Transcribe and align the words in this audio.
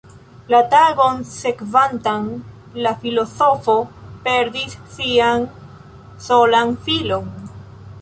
La 0.51 0.59
tagon 0.69 1.19
sekvantan, 1.31 2.25
la 2.87 2.95
filozofo 3.05 3.77
perdis 4.27 4.77
sian 4.97 5.49
solan 6.31 6.79
filon. 6.89 7.33